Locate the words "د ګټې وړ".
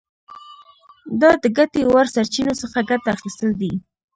1.43-2.05